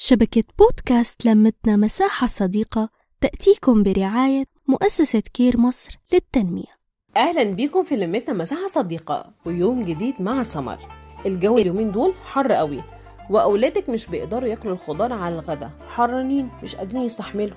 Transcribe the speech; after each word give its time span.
شبكة 0.00 0.44
بودكاست 0.58 1.26
لمتنا 1.26 1.76
مساحة 1.76 2.26
صديقة 2.26 2.88
تأتيكم 3.20 3.82
برعاية 3.82 4.44
مؤسسة 4.68 5.22
كير 5.34 5.60
مصر 5.60 5.98
للتنمية. 6.12 6.78
أهلا 7.16 7.42
بيكم 7.42 7.82
في 7.82 7.96
لمتنا 7.96 8.34
مساحة 8.34 8.66
صديقة 8.66 9.32
ويوم 9.46 9.84
جديد 9.84 10.14
مع 10.20 10.42
سمر. 10.42 10.78
الجو 11.26 11.58
اليومين 11.58 11.92
دول 11.92 12.14
حر 12.24 12.52
قوي 12.52 12.82
وأولادك 13.30 13.88
مش 13.88 14.06
بيقدروا 14.06 14.48
ياكلوا 14.48 14.74
الخضار 14.74 15.12
على 15.12 15.34
الغدا. 15.34 15.70
حرانين 15.88 16.50
مش 16.62 16.76
قادرين 16.76 17.02
يستحملوا. 17.02 17.56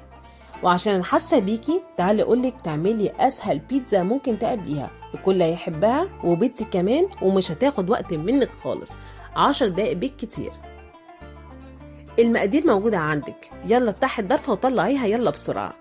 وعشان 0.63 1.03
حاسة 1.03 1.39
بيكي 1.39 1.81
تعالي 1.97 2.23
اقولك 2.23 2.61
تعملي 2.61 3.11
أسهل 3.19 3.59
بيتزا 3.59 4.03
ممكن 4.03 4.39
تقابليها. 4.39 4.91
الكل 5.13 5.41
هيحبها 5.41 6.09
وبيتزا 6.23 6.65
كمان 6.65 7.07
ومش 7.21 7.51
هتاخد 7.51 7.89
وقت 7.89 8.13
منك 8.13 8.49
خالص. 8.63 8.91
عشر 9.35 9.67
دقايق 9.67 9.93
بالكتير. 9.97 10.51
المقادير 12.21 12.67
موجودة 12.67 12.97
عندك. 12.97 13.51
يلا 13.67 13.89
افتحي 13.89 14.21
الضرفة 14.21 14.51
وطلعيها 14.51 15.05
يلا 15.05 15.31
بسرعة. 15.31 15.73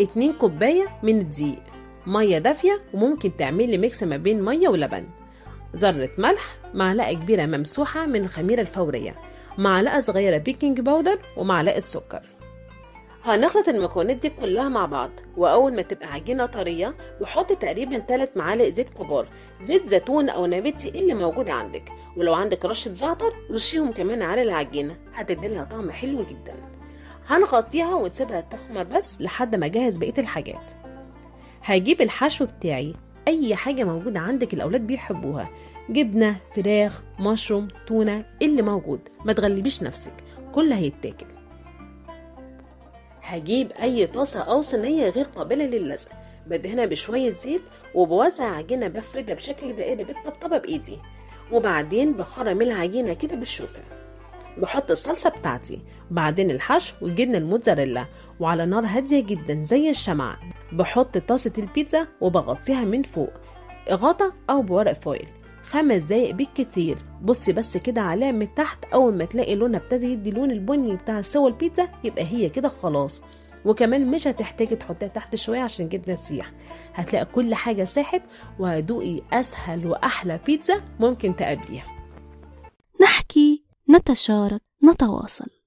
اتنين 0.00 0.32
كوباية 0.32 0.86
من 1.02 1.18
الدقيق 1.18 1.62
مية 2.06 2.38
دافية 2.38 2.80
وممكن 2.94 3.36
تعملي 3.36 3.78
mix 3.78 4.02
ما 4.02 4.16
بين 4.16 4.42
مية 4.42 4.68
ولبن. 4.68 5.04
ذرة 5.76 6.10
ملح 6.18 6.56
معلقة 6.74 7.12
كبيرة 7.12 7.46
ممسوحة 7.46 8.06
من 8.06 8.20
الخميرة 8.20 8.60
الفورية. 8.60 9.14
معلقة 9.58 10.00
صغيرة 10.00 10.36
baking 10.36 10.80
powder 10.80 11.18
ومعلقة 11.36 11.80
سكر. 11.80 12.22
هنخلط 13.24 13.68
المكونات 13.68 14.16
دي 14.16 14.30
كلها 14.30 14.68
مع 14.68 14.86
بعض 14.86 15.10
وأول 15.36 15.76
ما 15.76 15.82
تبقى 15.82 16.12
عجينة 16.12 16.46
طرية 16.46 16.94
وحط 17.20 17.52
تقريبا 17.52 17.98
3 17.98 18.30
معالق 18.36 18.64
زيت 18.74 18.88
كبار 18.88 19.28
زيت 19.62 19.86
زيتون 19.88 20.28
أو 20.28 20.46
نباتي 20.46 20.88
اللي 20.88 21.14
موجود 21.14 21.50
عندك 21.50 21.90
ولو 22.16 22.34
عندك 22.34 22.64
رشة 22.64 22.92
زعتر 22.92 23.32
رشيهم 23.50 23.92
كمان 23.92 24.22
على 24.22 24.42
العجينة 24.42 24.96
هتديلها 25.14 25.64
طعم 25.64 25.90
حلو 25.90 26.22
جدا. 26.22 26.54
هنغطيها 27.26 27.94
ونسيبها 27.94 28.40
تخمر 28.40 28.82
بس 28.82 29.20
لحد 29.20 29.54
ما 29.56 29.66
أجهز 29.66 29.96
بقية 29.96 30.14
الحاجات. 30.18 30.70
هجيب 31.62 32.00
الحشو 32.02 32.46
بتاعي 32.46 32.94
أي 33.28 33.54
حاجة 33.56 33.84
موجودة 33.84 34.20
عندك 34.20 34.54
الأولاد 34.54 34.86
بيحبوها 34.86 35.50
جبنة 35.90 36.36
فراخ 36.56 37.02
مشروم 37.20 37.68
تونة 37.86 38.24
اللي 38.42 38.62
موجود 38.62 39.00
ما 39.24 39.32
تغلبيش 39.32 39.82
نفسك 39.82 40.12
كل 40.52 40.72
هيتاكل 40.72 41.26
هجيب 43.22 43.72
أي 43.72 44.06
طاسة 44.06 44.40
أو 44.40 44.60
صينية 44.60 45.08
غير 45.08 45.24
قابلة 45.24 45.64
للزق 45.64 46.08
بدهنها 46.46 46.86
بشوية 46.86 47.32
زيت 47.32 47.62
وبوزع 47.94 48.44
عجينة 48.44 48.88
بفردها 48.88 49.34
بشكل 49.34 49.72
دائري 49.72 50.04
بالطبطبة 50.04 50.58
بإيدي. 50.58 50.98
وبعدين 51.52 52.12
بخرم 52.12 52.62
العجينة 52.62 53.14
كده 53.14 53.36
بالشوكة. 53.36 53.82
بحط 54.58 54.90
الصلصة 54.90 55.30
بتاعتي 55.30 55.80
بعدين 56.10 56.50
الحشو 56.50 56.94
والجبنة 57.02 57.38
الموتزاريلا 57.38 58.06
وعلى 58.40 58.66
نار 58.66 58.84
هادية 58.86 59.20
جدا 59.22 59.64
زي 59.64 59.90
الشمعة. 59.90 60.38
بحط 60.72 61.18
طاسة 61.18 61.52
البيتزا 61.58 62.06
وبغطيها 62.20 62.84
من 62.84 63.02
فوق 63.02 63.30
غطا 63.90 64.32
أو 64.50 64.62
بورق 64.62 64.92
فويل. 64.92 65.28
خمس 65.62 66.02
دقايق 66.02 66.34
بالكتير. 66.34 66.98
بصي 67.22 67.52
بس 67.52 67.76
كده 67.76 68.00
عليها 68.00 68.32
من 68.32 68.54
تحت 68.54 68.84
أول 68.84 69.16
ما 69.16 69.24
تلاقي 69.24 69.54
لونها 69.54 69.80
ابتدى 69.80 70.06
يدي 70.12 70.30
لون 70.30 70.50
البني 70.50 70.96
بتاع 70.96 71.20
سوا 71.20 71.48
البيتزا 71.48 71.88
يبقى 72.04 72.24
هي 72.24 72.48
كده 72.48 72.68
خلاص. 72.68 73.22
وكمان 73.64 74.06
مش 74.10 74.26
هتحتاجي 74.28 74.76
تحطيها 74.76 75.08
تحت 75.08 75.36
شوية 75.36 75.60
عشان 75.60 75.84
الجبنه 75.84 76.14
تسيح 76.16 76.52
هتلاقي 76.94 77.24
كل 77.24 77.54
حاجة 77.54 77.84
ساحت 77.84 78.22
وهدوقي 78.58 79.22
أسهل 79.32 79.86
وأحلى 79.86 80.40
بيتزا 80.46 80.80
ممكن 81.00 81.36
تقابليها. 81.36 81.86
نحكي 83.02 83.64
نتشارك 83.90 84.60
نتواصل. 84.84 85.59